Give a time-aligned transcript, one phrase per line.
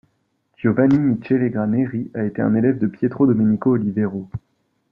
[0.57, 4.27] Giovanni Michele Graneri a été un élève de Pietro Domenico Olivero.